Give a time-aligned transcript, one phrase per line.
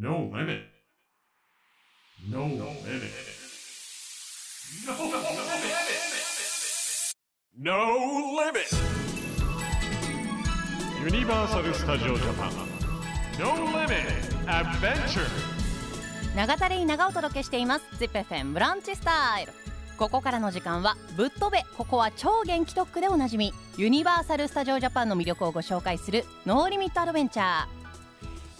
[0.00, 0.62] No limit.
[2.26, 3.12] No limit.
[4.86, 5.68] No limit.
[7.58, 7.78] No
[8.40, 8.72] limit.
[11.04, 12.50] Universal Studio Japan.
[13.38, 14.08] No limit.
[14.48, 15.28] Adventure.
[16.34, 19.52] 長田レイ長をお届けしています ZIPFM ブランチスタイル
[19.98, 27.79] ここからの時間はぶっ飛べここは超元気特区でおなじみユニバーサル・スタジオ・ジャパンの魅力をご紹介するノーリミット・アドベンチャー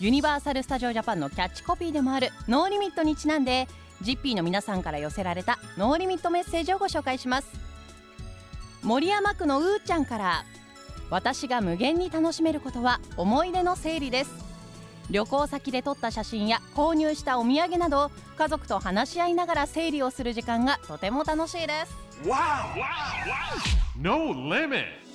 [0.00, 3.66] ユニバーサル・スタジオ・ジャパンのキャッチコピーでもあるノーリミットにちなんで
[4.02, 7.48] GP の皆さんから寄せられたノーリミットメッセージをご紹介します。
[8.84, 10.44] 森山区のうーちゃんから
[11.10, 14.30] 私が無限に楽しめることは思い出の整理です。
[15.10, 21.96] 旅行先で撮った写真や購入したお土産など家族と話し合いながら整理をする時間がとても楽しいです。
[23.96, 25.07] No limit.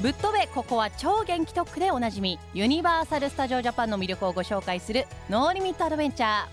[0.00, 6.46] ぶっ飛べここは超元気特区でおなじみユニバーサル・スタジオ・ジャパンの魅力をご紹介するノーリミット・アドベンチャー。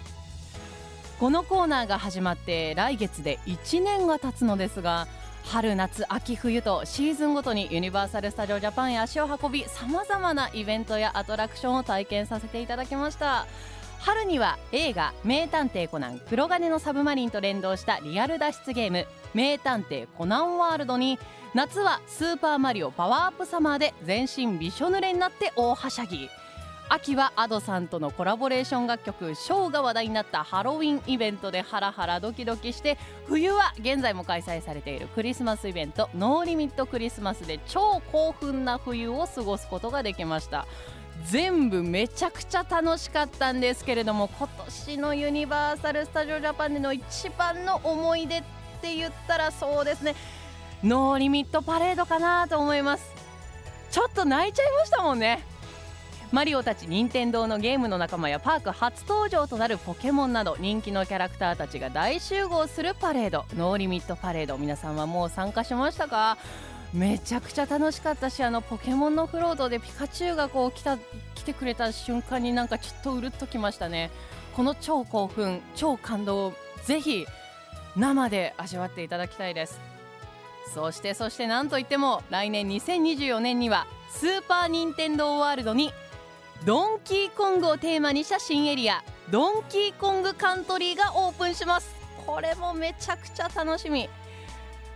[1.20, 5.08] このコーナーが始まって来月で1年が経つのですが
[5.44, 13.46] 春夏秋冬とシーズンごとにユニバーサル・スタジオ・ジャパンへ足を運びさまざまなイベントやアトラクションを体験させていただきました。
[14.06, 21.18] 春には映画「名探偵コナン黒鉄のサブマリン」と連動したリアル脱出ゲーム「名探偵コナンワールド」に
[21.56, 26.30] 夏は「スーパーマリオパワーアップサマー」で全身びしょ濡れになって大はしゃぎ。
[26.88, 40.68] 秋は Ado さんとのコラボレーション楽曲「ショー」が話題になったハロウィンイベントでハラハラドキドキして冬は現在も開催されているクリスマスイベント「ノーリミットクリスマス」で超興奮な冬を過ごすことができました。
[41.24, 48.44] 全部めちゃくちゃ楽しかったんですけれども今年のユニバーサル・スタジオ・ジャパンでの一番の思い出っ
[48.82, 50.16] て言ったらそうですね。
[50.84, 53.10] ノーリミットパレードかなと思います。
[53.90, 55.44] ちょっと泣いちゃいましたもんね。
[56.32, 63.46] マリオたち任天堂のゲームの仲間やパーク初登場となるポケモンなど人気のキャラクターたちが大集合するパレード。
[63.56, 64.58] ノーリミットパレード。
[64.58, 66.38] 皆さんはもう参加しましたか？
[66.96, 74.10] めちゃくちゃ楽しかったしあのポケモンのフロートでピカチュウがこう来た来てくれた瞬間になんかちょっとうるっときましたね。
[74.56, 76.54] この超興奮超感動を
[76.86, 77.26] ぜひ
[77.98, 79.80] 生で味わっていただきたいです。
[80.74, 85.92] そしてそしてなんといっても来年2024年にはスーパー・ニンテンドー・ワールドに
[86.66, 91.94] ドンキーコングをテーマにした新エリアドンキーコングカントリーがオープンします。
[92.26, 94.10] これもめちゃくちゃ楽しみ。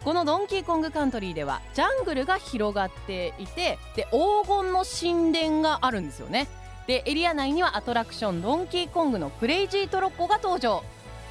[0.04, 6.48] このドンキーコングカントリーではジャングルが広がっていてで黄金の神殿があるんですよね。
[6.88, 10.84] でエリア内にはアトラクションドンキーコングのクレイジートロッコが登場。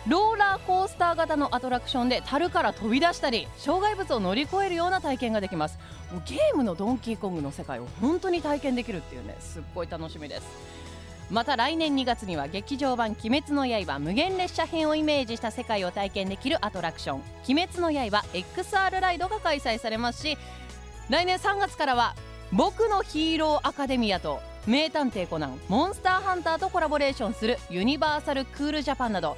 [0.06, 5.78] ローラーコースター型のアトラクションで樽から飛び出したり障害物を乗り越えるような体験ができます。
[6.12, 10.46] もうゲームのドンキーコングの世界を本当に体験できるっていうねすっごい楽しみです。
[11.30, 20.38] また来年2月には劇場版「鬼滅の刃無限列車編」をイメージした世界を体験できるアトラクション「鬼滅の刃 XR ライド」が開催されますし
[21.10, 22.14] 来年3月からは
[22.52, 29.36] 「僕のヒーローアカデミア」と「名探偵コナンモンスターハンター」とコラボレーションするユニバーサル・クールジャパンなど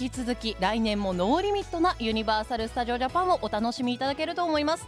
[0.00, 4.86] 引き続き来年もノーリミットなユニバーサル・スタジオ・ジャパンをお楽しみいただけると思います。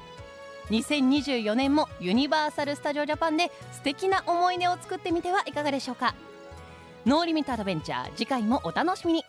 [0.70, 6.14] 2024年もユニバーサル・スタジオ・ジャパンで素敵な思い出を作ってみてはいかがでしょうか。
[7.06, 8.12] ノーリミットアドベンチャー。
[8.14, 9.24] 次回もお楽しみに。